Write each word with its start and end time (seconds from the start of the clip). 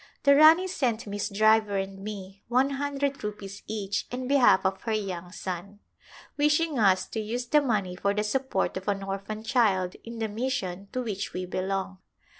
The 0.23 0.35
Rani 0.35 0.67
sent 0.67 1.05
Miss 1.05 1.29
Driver 1.29 1.77
and 1.77 1.99
me 1.99 2.41
one 2.47 2.71
hundred 2.71 3.23
rupees 3.23 3.61
each 3.67 4.07
in 4.09 4.27
behalf 4.27 4.65
of 4.65 4.81
her 4.81 4.91
young 4.93 5.31
son, 5.31 5.77
wishing 6.37 6.79
us 6.79 7.05
to 7.09 7.19
use 7.19 7.45
the 7.45 7.61
money 7.61 7.95
for 7.95 8.11
the 8.11 8.23
support 8.23 8.75
of 8.77 8.87
an 8.87 9.03
orphan 9.03 9.43
child 9.43 9.95
in 10.03 10.17
the 10.17 10.27
mission 10.27 10.87
to 10.93 11.03
which 11.03 11.33
we 11.33 11.45
belong. 11.45 11.99